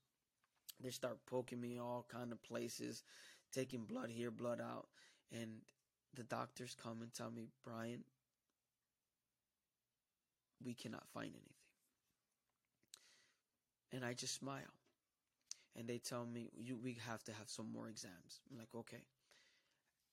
They 0.82 0.92
start 0.92 1.18
poking 1.26 1.60
me 1.60 1.80
all 1.80 2.06
kind 2.12 2.32
of 2.32 2.42
places, 2.44 3.04
taking 3.52 3.86
blood 3.86 4.10
here, 4.10 4.32
blood 4.32 4.62
out. 4.62 4.88
And 5.32 5.62
the 6.16 6.24
doctors 6.24 6.76
come 6.82 7.02
and 7.02 7.14
tell 7.14 7.32
me, 7.32 7.48
Brian, 7.64 8.04
we 10.64 10.74
cannot 10.74 11.08
find 11.14 11.30
anything. 11.30 11.54
And 13.94 14.06
I 14.06 14.14
just 14.14 14.36
smile. 14.36 14.62
And 15.78 15.88
they 15.88 15.98
tell 15.98 16.26
me, 16.26 16.50
you, 16.58 16.78
we 16.82 16.98
have 17.08 17.24
to 17.24 17.32
have 17.34 17.50
some 17.50 17.72
more 17.72 17.88
exams. 17.88 18.42
I'm 18.50 18.58
like, 18.58 18.74
okay. 18.76 19.04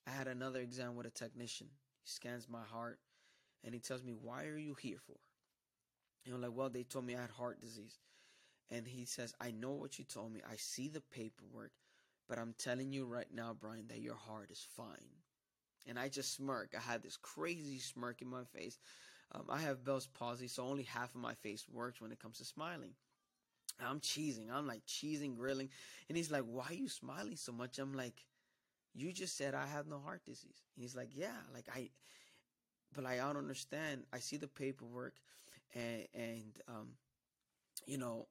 I 0.07 0.11
had 0.11 0.29
another 0.29 0.61
exam 0.61 0.97
with 0.97 1.07
a 1.07 1.11
technician. 1.11 1.67
He 2.03 2.09
scans 2.11 2.49
my 2.49 2.63
heart 2.63 2.99
and 3.65 3.75
he 3.75 3.81
tells 3.81 4.03
me, 4.03 4.15
why 4.21 4.45
are 4.45 4.57
you 4.57 4.75
here 4.81 4.99
for? 5.07 5.17
And 6.25 6.35
I'm 6.35 6.43
like, 6.43 6.53
well, 6.55 6.69
they 6.71 6.83
told 6.85 7.07
me 7.07 7.17
I 7.17 7.23
had 7.23 7.31
heart 7.31 7.61
disease. 7.61 7.99
And 8.71 8.87
he 8.87 9.05
says, 9.05 9.35
I 9.41 9.51
know 9.51 9.73
what 9.73 9.99
you 9.99 10.05
told 10.05 10.33
me. 10.33 10.41
I 10.51 10.57
see 10.57 10.89
the 10.89 11.01
paperwork, 11.01 11.73
but 12.29 12.39
I'm 12.39 12.55
telling 12.59 12.93
you 12.93 13.07
right 13.07 13.33
now, 13.33 13.57
Brian, 13.59 13.87
that 13.89 14.01
your 14.01 14.15
heart 14.17 14.51
is 14.51 14.67
fine. 14.77 15.09
And 15.87 15.99
I 15.99 16.09
just 16.09 16.35
smirk. 16.35 16.75
I 16.77 16.81
had 16.81 17.03
this 17.03 17.17
crazy 17.17 17.79
smirk 17.79 18.21
in 18.21 18.29
my 18.29 18.45
face. 18.45 18.79
Um, 19.33 19.45
I 19.49 19.61
have 19.61 19.85
Bell's 19.85 20.07
palsy, 20.07 20.49
so 20.49 20.65
only 20.65 20.83
half 20.83 21.15
of 21.15 21.21
my 21.21 21.35
face 21.35 21.67
works 21.71 22.01
when 22.01 22.13
it 22.13 22.21
comes 22.21 22.39
to 22.39 22.45
smiling. 22.45 22.93
I'm 23.81 24.01
cheesing. 24.01 24.51
I'm 24.53 24.67
like 24.67 24.85
cheesing, 24.87 25.37
grilling. 25.37 25.69
And 26.09 26.17
he's 26.17 26.31
like, 26.31 26.43
Why 26.45 26.67
are 26.71 26.75
you 26.75 26.89
smiling 26.89 27.37
so 27.37 27.53
much? 27.53 27.79
I'm 27.79 27.95
like, 27.95 28.25
You 28.95 29.13
just 29.13 29.37
said 29.37 29.55
I 29.55 29.67
have 29.67 29.87
no 29.87 29.99
heart 29.99 30.25
disease. 30.25 30.63
And 30.77 30.83
he's 30.83 30.97
like, 30.97 31.11
Yeah, 31.15 31.37
like 31.55 31.67
I, 31.75 31.91
but 32.95 33.05
like, 33.05 33.21
I 33.21 33.27
don't 33.27 33.37
understand. 33.37 34.05
I 34.13 34.19
see 34.19 34.37
the 34.37 34.49
paperwork 34.49 35.15
and, 35.75 36.07
and, 36.15 36.59
um, 36.69 36.89
you 37.87 37.99
know, 37.99 38.27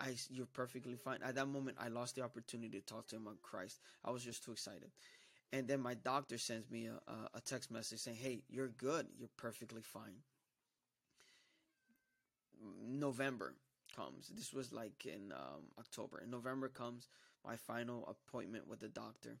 I, 0.00 0.14
you're 0.28 0.46
perfectly 0.46 0.96
fine. 0.96 1.18
At 1.24 1.36
that 1.36 1.48
moment, 1.48 1.78
I 1.80 1.88
lost 1.88 2.16
the 2.16 2.22
opportunity 2.22 2.78
to 2.78 2.84
talk 2.84 3.06
to 3.08 3.16
him 3.16 3.26
on 3.26 3.38
Christ. 3.42 3.80
I 4.04 4.10
was 4.10 4.22
just 4.22 4.44
too 4.44 4.52
excited. 4.52 4.90
And 5.52 5.66
then 5.68 5.80
my 5.80 5.94
doctor 5.94 6.38
sends 6.38 6.70
me 6.70 6.86
a, 6.86 7.12
a 7.34 7.40
text 7.40 7.70
message 7.70 8.00
saying, 8.00 8.18
Hey, 8.20 8.42
you're 8.48 8.68
good. 8.68 9.06
You're 9.18 9.30
perfectly 9.36 9.82
fine. 9.82 10.22
November 12.86 13.54
comes. 13.94 14.30
This 14.34 14.52
was 14.52 14.72
like 14.72 15.06
in 15.06 15.32
um, 15.32 15.64
October. 15.78 16.20
In 16.22 16.30
November 16.30 16.68
comes 16.68 17.08
my 17.44 17.56
final 17.56 18.06
appointment 18.08 18.68
with 18.68 18.80
the 18.80 18.88
doctor. 18.88 19.38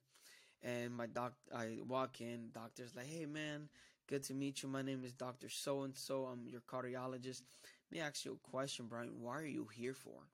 And 0.62 0.94
my 0.94 1.06
doc, 1.06 1.34
I 1.54 1.78
walk 1.86 2.20
in. 2.20 2.50
Doctor's 2.52 2.96
like, 2.96 3.06
"Hey, 3.06 3.26
man, 3.26 3.68
good 4.08 4.22
to 4.24 4.34
meet 4.34 4.62
you. 4.62 4.68
My 4.68 4.82
name 4.82 5.04
is 5.04 5.12
Doctor 5.12 5.48
So 5.48 5.82
and 5.82 5.96
So. 5.96 6.26
I'm 6.26 6.46
your 6.48 6.60
cardiologist. 6.60 7.42
Let 7.90 7.92
me 7.92 8.00
ask 8.00 8.24
you 8.24 8.32
a 8.32 8.50
question, 8.50 8.86
Brian. 8.88 9.20
Why 9.20 9.38
are 9.38 9.46
you 9.46 9.66
here 9.66 9.94
for?" 9.94 10.28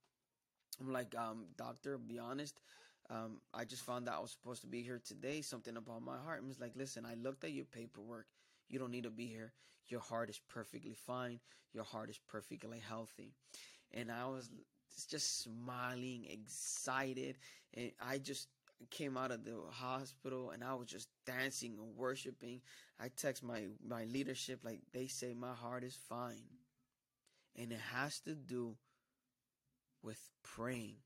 I'm 0.80 0.92
like, 0.92 1.14
um, 1.16 1.46
"Doctor, 1.56 1.98
be 1.98 2.18
honest. 2.18 2.60
Um, 3.10 3.40
I 3.52 3.64
just 3.64 3.82
found 3.82 4.08
out 4.08 4.18
I 4.18 4.20
was 4.20 4.30
supposed 4.30 4.60
to 4.62 4.66
be 4.66 4.82
here 4.82 5.00
today. 5.04 5.42
Something 5.42 5.76
about 5.76 6.02
my 6.02 6.18
heart." 6.18 6.40
And 6.40 6.48
he's 6.48 6.60
like, 6.60 6.76
"Listen, 6.76 7.06
I 7.06 7.14
looked 7.14 7.44
at 7.44 7.52
your 7.52 7.64
paperwork. 7.64 8.26
You 8.68 8.78
don't 8.78 8.90
need 8.90 9.04
to 9.04 9.10
be 9.10 9.26
here. 9.26 9.52
Your 9.88 10.00
heart 10.00 10.30
is 10.30 10.40
perfectly 10.48 10.94
fine. 10.94 11.40
Your 11.72 11.84
heart 11.84 12.10
is 12.10 12.18
perfectly 12.18 12.78
healthy." 12.78 13.34
And 13.92 14.10
I 14.10 14.26
was 14.26 14.50
just 15.08 15.42
smiling, 15.42 16.26
excited, 16.26 17.38
and 17.74 17.92
I 18.00 18.18
just 18.18 18.48
came 18.90 19.16
out 19.16 19.30
of 19.30 19.44
the 19.44 19.56
hospital 19.70 20.50
and 20.50 20.62
I 20.62 20.74
was 20.74 20.88
just 20.88 21.08
dancing 21.26 21.76
and 21.78 21.96
worshiping. 21.96 22.60
I 23.00 23.08
text 23.16 23.42
my 23.42 23.66
my 23.86 24.04
leadership 24.04 24.60
like 24.64 24.80
they 24.92 25.06
say 25.06 25.34
my 25.34 25.54
heart 25.54 25.84
is 25.84 25.96
fine. 26.08 26.44
And 27.56 27.72
it 27.72 27.80
has 27.92 28.20
to 28.20 28.34
do 28.34 28.76
with 30.02 30.20
praying. 30.42 30.96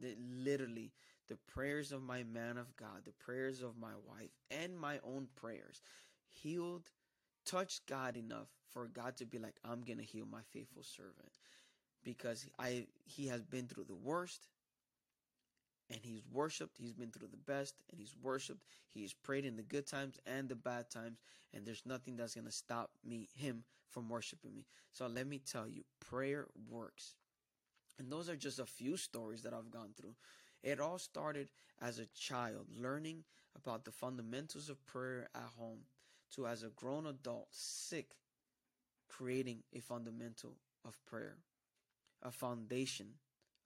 That 0.00 0.16
literally 0.18 0.92
the 1.28 1.36
prayers 1.36 1.92
of 1.92 2.02
my 2.02 2.24
man 2.24 2.58
of 2.58 2.74
God, 2.76 3.04
the 3.04 3.12
prayers 3.12 3.62
of 3.62 3.76
my 3.76 3.92
wife 4.06 4.30
and 4.50 4.78
my 4.78 4.98
own 5.04 5.28
prayers 5.36 5.82
healed 6.28 6.90
touched 7.46 7.86
God 7.86 8.16
enough 8.16 8.48
for 8.72 8.86
God 8.86 9.16
to 9.18 9.26
be 9.26 9.38
like 9.38 9.54
I'm 9.64 9.82
going 9.82 9.98
to 9.98 10.04
heal 10.04 10.26
my 10.30 10.40
faithful 10.52 10.82
servant 10.82 11.38
because 12.02 12.46
I 12.58 12.86
he 13.04 13.28
has 13.28 13.42
been 13.42 13.66
through 13.66 13.84
the 13.84 13.94
worst 13.94 14.48
and 15.90 16.00
he's 16.02 16.22
worshiped. 16.32 16.76
He's 16.78 16.92
been 16.92 17.10
through 17.10 17.28
the 17.28 17.52
best 17.52 17.74
and 17.90 18.00
he's 18.00 18.14
worshiped. 18.22 18.64
He's 18.88 19.12
prayed 19.12 19.44
in 19.44 19.56
the 19.56 19.62
good 19.62 19.86
times 19.86 20.18
and 20.26 20.48
the 20.48 20.54
bad 20.54 20.90
times, 20.90 21.18
and 21.52 21.66
there's 21.66 21.82
nothing 21.84 22.16
that's 22.16 22.34
gonna 22.34 22.50
stop 22.50 22.90
me 23.04 23.28
him 23.34 23.64
from 23.90 24.08
worshiping 24.08 24.54
me. 24.54 24.66
So 24.92 25.06
let 25.06 25.26
me 25.26 25.38
tell 25.38 25.68
you, 25.68 25.84
prayer 26.00 26.46
works. 26.68 27.14
And 27.98 28.10
those 28.10 28.28
are 28.28 28.36
just 28.36 28.58
a 28.58 28.66
few 28.66 28.96
stories 28.96 29.42
that 29.42 29.54
I've 29.54 29.70
gone 29.70 29.90
through. 29.96 30.14
It 30.62 30.80
all 30.80 30.98
started 30.98 31.48
as 31.80 31.98
a 31.98 32.06
child, 32.06 32.66
learning 32.76 33.24
about 33.54 33.84
the 33.84 33.92
fundamentals 33.92 34.68
of 34.68 34.84
prayer 34.86 35.28
at 35.34 35.50
home, 35.58 35.80
to 36.34 36.46
as 36.46 36.62
a 36.64 36.70
grown 36.70 37.06
adult, 37.06 37.48
sick, 37.50 38.16
creating 39.08 39.62
a 39.72 39.80
fundamental 39.80 40.56
of 40.84 40.98
prayer, 41.04 41.36
a 42.22 42.32
foundation 42.32 43.06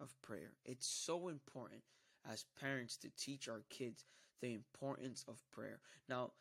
of 0.01 0.15
prayer. 0.21 0.53
It's 0.65 0.87
so 0.87 1.29
important 1.29 1.83
as 2.31 2.47
parents 2.61 2.97
to 2.99 3.09
teach 3.17 3.49
our 3.49 3.63
kids 3.71 4.05
the 4.41 4.55
importance 4.55 5.25
of 5.29 5.43
prayer. 5.51 5.81
Now, 6.09 6.33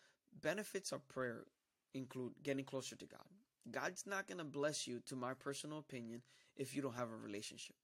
benefits 0.41 0.91
of 0.91 1.07
prayer 1.07 1.45
include 1.93 2.33
getting 2.43 2.65
closer 2.65 2.95
to 2.95 3.05
God. 3.05 3.25
God's 3.71 4.05
not 4.05 4.27
going 4.27 4.37
to 4.37 4.43
bless 4.43 4.87
you, 4.87 5.01
to 5.07 5.15
my 5.15 5.33
personal 5.33 5.79
opinion, 5.79 6.21
if 6.55 6.75
you 6.75 6.81
don't 6.81 6.95
have 6.95 7.11
a 7.11 7.15
relationship. 7.15 7.75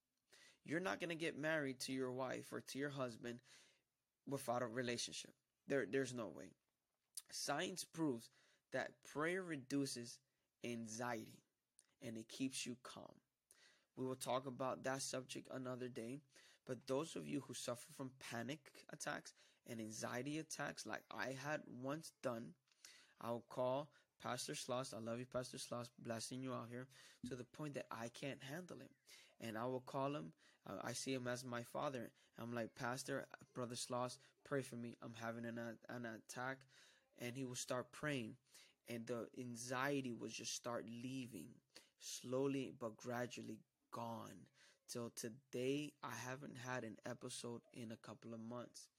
You're 0.65 0.79
not 0.79 0.99
going 0.99 1.09
to 1.09 1.15
get 1.15 1.37
married 1.37 1.79
to 1.81 1.91
your 1.91 2.11
wife 2.11 2.53
or 2.53 2.61
to 2.61 2.79
your 2.79 2.89
husband 2.89 3.39
without 4.27 4.61
a 4.61 4.67
relationship. 4.67 5.31
There, 5.67 5.85
there's 5.89 6.13
no 6.13 6.27
way. 6.27 6.51
Science 7.31 7.83
proves 7.83 8.29
that 8.71 8.91
prayer 9.11 9.43
reduces 9.43 10.19
anxiety 10.63 11.43
and 12.01 12.17
it 12.17 12.27
keeps 12.29 12.65
you 12.65 12.77
calm. 12.83 13.13
We 13.95 14.05
will 14.05 14.15
talk 14.15 14.47
about 14.47 14.83
that 14.83 15.01
subject 15.01 15.47
another 15.53 15.87
day. 15.87 16.21
But 16.65 16.87
those 16.87 17.15
of 17.15 17.27
you 17.27 17.43
who 17.45 17.53
suffer 17.53 17.87
from 17.95 18.11
panic 18.31 18.59
attacks 18.91 19.33
and 19.67 19.79
anxiety 19.79 20.39
attacks, 20.39 20.85
like 20.85 21.03
I 21.11 21.35
had 21.45 21.61
once 21.81 22.11
done, 22.21 22.53
I'll 23.21 23.43
call 23.49 23.89
Pastor 24.21 24.53
Sloss. 24.53 24.93
I 24.93 24.99
love 24.99 25.19
you, 25.19 25.25
Pastor 25.25 25.57
Sloss, 25.57 25.89
blessing 25.99 26.41
you 26.41 26.53
out 26.53 26.67
here 26.69 26.87
to 27.27 27.35
the 27.35 27.43
point 27.43 27.73
that 27.73 27.87
I 27.91 28.07
can't 28.09 28.41
handle 28.41 28.77
it. 28.79 28.91
And 29.41 29.57
I 29.57 29.65
will 29.65 29.81
call 29.81 30.15
him. 30.15 30.31
I 30.83 30.93
see 30.93 31.13
him 31.13 31.27
as 31.27 31.43
my 31.43 31.63
father. 31.63 32.11
I'm 32.41 32.53
like, 32.53 32.73
Pastor, 32.75 33.25
Brother 33.53 33.75
Sloss, 33.75 34.19
pray 34.45 34.61
for 34.61 34.77
me. 34.77 34.95
I'm 35.03 35.13
having 35.21 35.45
an, 35.45 35.59
an 35.89 36.05
attack. 36.05 36.59
And 37.19 37.35
he 37.35 37.43
will 37.43 37.55
start 37.55 37.91
praying. 37.91 38.35
And 38.87 39.05
the 39.05 39.27
anxiety 39.37 40.13
will 40.13 40.29
just 40.29 40.55
start 40.55 40.85
leaving 41.03 41.47
slowly 41.99 42.71
but 42.79 42.95
gradually 42.95 43.59
gone. 43.91 44.47
Till 44.89 45.11
today, 45.15 45.91
I 46.03 46.13
haven't 46.27 46.57
had 46.65 46.83
an 46.83 46.97
episode 47.05 47.61
in 47.73 47.91
a 47.91 47.97
couple 47.97 48.33
of 48.33 48.39
months. 48.39 48.89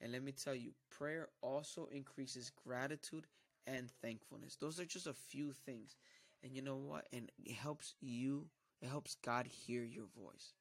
And 0.00 0.12
let 0.12 0.22
me 0.22 0.32
tell 0.32 0.54
you, 0.54 0.72
prayer 0.90 1.28
also 1.42 1.88
increases 1.92 2.50
gratitude 2.64 3.26
and 3.66 3.90
thankfulness. 4.02 4.56
Those 4.56 4.80
are 4.80 4.84
just 4.84 5.06
a 5.06 5.14
few 5.14 5.52
things. 5.52 5.96
And 6.42 6.54
you 6.54 6.62
know 6.62 6.76
what? 6.76 7.06
And 7.12 7.30
it 7.44 7.54
helps 7.54 7.94
you, 8.00 8.46
it 8.80 8.88
helps 8.88 9.16
God 9.16 9.46
hear 9.46 9.84
your 9.84 10.06
voice. 10.06 10.54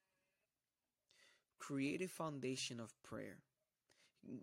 Create 1.59 2.01
a 2.01 2.07
foundation 2.07 2.79
of 2.79 2.93
prayer. 3.03 3.39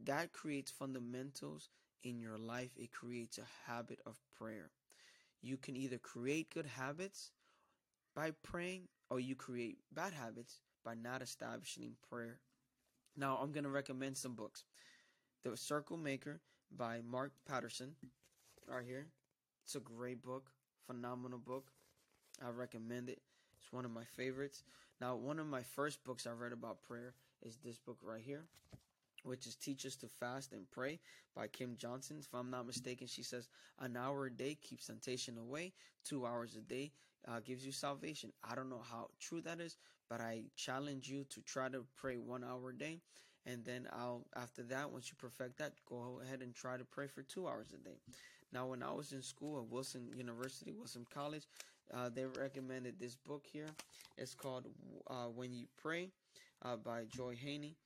That 0.05 0.33
creates 0.33 0.71
fundamentals 0.71 1.69
in 2.03 2.21
your 2.21 2.39
life, 2.39 2.71
it 2.77 2.93
creates 2.93 3.39
a 3.39 3.71
habit 3.71 4.01
of 4.07 4.21
prayer. 4.39 4.71
You 5.43 5.57
can 5.57 5.77
either 5.77 5.99
create 5.99 6.55
good 6.55 6.67
habits 6.67 7.33
by 8.17 8.31
praying 8.43 8.89
or 9.11 9.21
you 9.21 9.37
create 9.37 9.77
bad 9.93 10.13
habits 10.15 10.61
by 10.85 10.95
not 10.95 11.23
establishing 11.23 11.93
prayer. 12.11 12.41
Now, 13.17 13.39
I'm 13.41 13.53
going 13.53 13.65
to 13.65 13.71
recommend 13.71 14.17
some 14.17 14.35
books. 14.35 14.65
The 15.45 15.57
Circle 15.57 15.99
Maker 15.99 16.41
by 16.77 17.03
Mark 17.09 17.33
Batterson, 17.49 17.91
right 18.67 18.85
here. 18.85 19.07
It's 19.65 19.77
a 19.77 19.81
great 19.81 20.23
book, 20.25 20.51
phenomenal 20.87 21.39
book. 21.39 21.71
I 22.45 22.51
recommend 22.51 23.11
it. 23.11 23.21
It's 23.61 23.73
one 23.73 23.85
of 23.85 23.91
my 23.91 24.05
favorites. 24.17 24.65
Now, 25.01 25.15
one 25.15 25.39
of 25.39 25.47
my 25.47 25.63
first 25.63 26.03
books 26.03 26.27
I 26.27 26.31
read 26.31 26.53
about 26.53 26.83
prayer 26.83 27.15
is 27.43 27.59
this 27.63 27.79
book 27.79 27.99
right 28.03 28.23
here, 28.25 28.45
which 29.25 29.47
is 29.47 29.57
Teach 29.57 29.85
Us 29.85 29.97
to 29.97 30.09
Fast 30.09 30.53
and 30.53 30.71
Pray 30.71 31.01
by 31.35 31.49
Kim 31.49 31.77
Johnson. 31.77 32.17
If 32.21 32.35
I'm 32.35 32.51
not 32.51 32.67
mistaken, 32.67 33.07
she 33.07 33.23
says, 33.23 33.49
An 33.79 33.97
hour 33.97 34.27
a 34.27 34.31
day 34.31 34.57
keeps 34.61 34.87
temptation 34.87 35.37
away, 35.37 35.75
two 36.05 36.27
hours 36.27 36.57
a 36.57 36.61
day 36.61 36.93
uh, 37.29 37.41
gives 37.41 37.65
you 37.65 37.73
salvation. 37.73 38.33
I 38.49 38.55
don't 38.55 38.71
know 38.71 38.83
how 38.91 39.09
true 39.21 39.41
that 39.43 39.61
is, 39.61 39.77
but 40.09 40.21
I 40.21 40.45
challenge 40.57 41.09
you 41.09 41.25
to 41.31 41.41
try 41.43 41.69
to 41.69 41.85
pray 41.97 42.17
one 42.17 42.45
hour 42.45 42.71
a 42.71 42.77
day. 42.77 43.01
And 43.45 43.65
then 43.65 43.87
I'll, 43.93 44.27
after 44.37 44.63
that, 44.65 44.91
once 44.91 45.09
you 45.09 45.15
perfect 45.19 45.59
that, 45.59 45.73
go 45.89 46.21
ahead 46.25 46.43
and 46.43 46.55
try 46.55 46.77
to 46.77 46.85
pray 46.85 47.07
for 47.07 47.23
two 47.23 47.47
hours 47.47 47.69
a 47.73 47.79
day. 47.79 47.99
Now, 48.53 48.67
when 48.67 48.83
I 48.83 48.93
was 48.93 49.13
in 49.13 49.23
school 49.23 49.59
at 49.59 49.71
Wilson 49.71 50.11
University, 50.17 50.73
Wilson 50.73 51.07
College, 51.13 51.47
uh, 51.95 52.09
they 52.09 52.25
recommended 52.25 52.99
this 52.99 53.15
book 53.15 53.45
here. 53.53 53.69
It's 54.19 54.35
called 54.35 54.67
uh, 55.09 55.27
When 55.27 55.53
You 55.53 55.67
Pray 55.81 56.11
uh, 56.65 56.77
by 56.77 57.05
Joy 57.05 57.37
Haney. 57.37 57.77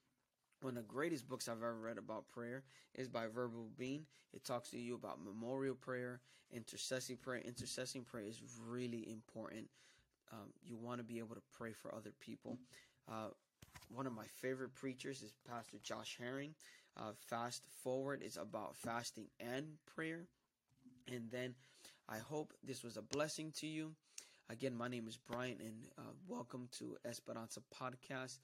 One 0.62 0.76
of 0.76 0.86
the 0.86 0.92
greatest 0.92 1.26
books 1.26 1.48
I've 1.48 1.56
ever 1.56 1.74
read 1.74 1.96
about 1.96 2.28
prayer 2.28 2.62
is 2.94 3.08
by 3.08 3.28
Verbal 3.28 3.70
Bean. 3.78 4.04
It 4.34 4.44
talks 4.44 4.68
to 4.70 4.78
you 4.78 4.94
about 4.94 5.18
memorial 5.24 5.74
prayer, 5.74 6.20
intercessory 6.52 7.16
prayer. 7.16 7.40
Intercessory 7.40 8.02
prayer 8.02 8.26
is 8.26 8.42
really 8.68 9.10
important. 9.10 9.68
Um, 10.30 10.52
you 10.62 10.76
want 10.76 10.98
to 10.98 11.04
be 11.04 11.18
able 11.18 11.34
to 11.34 11.42
pray 11.56 11.72
for 11.72 11.94
other 11.94 12.12
people. 12.20 12.58
Uh, 13.10 13.28
one 13.88 14.06
of 14.06 14.12
my 14.12 14.26
favorite 14.42 14.74
preachers 14.74 15.22
is 15.22 15.32
Pastor 15.48 15.78
Josh 15.82 16.18
Herring. 16.20 16.54
Uh, 16.94 17.12
Fast 17.28 17.62
Forward 17.82 18.22
is 18.22 18.36
about 18.36 18.76
fasting 18.76 19.28
and 19.40 19.64
prayer. 19.96 20.26
And 21.10 21.30
then 21.30 21.54
I 22.06 22.18
hope 22.18 22.52
this 22.62 22.84
was 22.84 22.98
a 22.98 23.02
blessing 23.02 23.52
to 23.60 23.66
you. 23.66 23.92
Again, 24.50 24.76
my 24.76 24.88
name 24.88 25.08
is 25.08 25.16
Brian, 25.16 25.56
and 25.60 25.74
uh, 25.96 26.12
welcome 26.28 26.68
to 26.78 26.96
Esperanza 27.06 27.60
Podcast. 27.80 28.38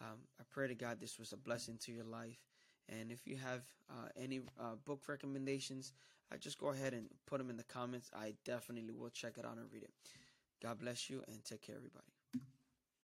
Um, 0.00 0.18
I 0.40 0.44
pray 0.50 0.68
to 0.68 0.74
God 0.74 1.00
this 1.00 1.18
was 1.18 1.32
a 1.32 1.36
blessing 1.36 1.78
to 1.84 1.92
your 1.92 2.04
life. 2.04 2.38
And 2.88 3.10
if 3.10 3.26
you 3.26 3.36
have 3.36 3.62
uh, 3.90 4.08
any 4.16 4.40
uh, 4.60 4.76
book 4.84 5.02
recommendations, 5.08 5.92
uh, 6.32 6.36
just 6.36 6.58
go 6.58 6.68
ahead 6.68 6.92
and 6.92 7.06
put 7.26 7.38
them 7.38 7.50
in 7.50 7.56
the 7.56 7.64
comments. 7.64 8.10
I 8.14 8.34
definitely 8.44 8.94
will 8.94 9.10
check 9.10 9.38
it 9.38 9.44
out 9.44 9.56
and 9.56 9.66
read 9.72 9.82
it. 9.82 9.90
God 10.62 10.78
bless 10.78 11.10
you 11.10 11.22
and 11.26 11.44
take 11.44 11.62
care, 11.62 11.76
everybody. 11.76 12.15